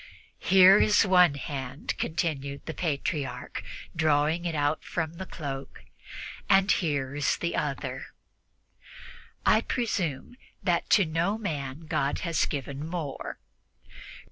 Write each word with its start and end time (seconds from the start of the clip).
"Here 0.39 0.79
is 0.79 1.05
one 1.05 1.35
hand," 1.35 1.93
continued 1.99 2.65
the 2.65 2.73
Patriarch, 2.73 3.63
drawing 3.95 4.45
it 4.45 4.55
out 4.55 4.83
from 4.83 5.13
the 5.13 5.27
cloak, 5.27 5.83
"and 6.49 6.71
here 6.71 7.13
is 7.15 7.37
the 7.37 7.55
other. 7.55 8.07
I 9.45 9.61
presume 9.61 10.37
that 10.63 10.89
to 10.89 11.05
no 11.05 11.37
man 11.37 11.81
God 11.85 12.21
has 12.21 12.47
given 12.47 12.83
more. 12.83 13.37